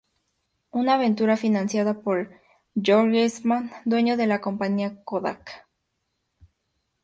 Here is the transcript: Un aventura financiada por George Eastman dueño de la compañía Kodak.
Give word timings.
Un 0.71 0.89
aventura 0.89 1.37
financiada 1.37 1.93
por 2.01 2.31
George 2.73 3.21
Eastman 3.21 3.69
dueño 3.85 4.17
de 4.17 4.25
la 4.25 4.41
compañía 4.41 5.03
Kodak. 5.03 5.67